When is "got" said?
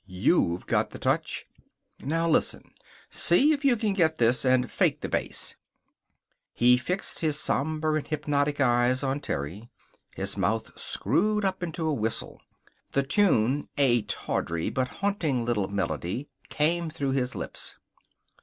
0.65-0.89